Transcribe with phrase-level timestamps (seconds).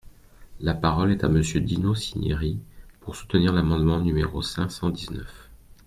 [0.59, 2.57] La parole est à Monsieur Dino Cinieri,
[3.01, 5.47] pour soutenir l’amendement numéro cinq cent dix-neuf.